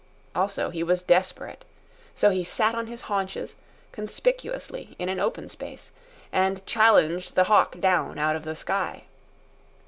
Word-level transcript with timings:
Also, 0.33 0.71
he 0.71 0.81
was 0.81 1.03
desperate. 1.03 1.63
So 2.15 2.31
he 2.31 2.43
sat 2.43 2.73
on 2.73 2.87
his 2.87 3.01
haunches, 3.01 3.55
conspicuously 3.91 4.95
in 4.97 5.09
an 5.09 5.19
open 5.19 5.47
space, 5.47 5.91
and 6.31 6.65
challenged 6.65 7.35
the 7.35 7.43
hawk 7.43 7.79
down 7.79 8.17
out 8.17 8.35
of 8.35 8.43
the 8.43 8.55
sky. 8.55 9.03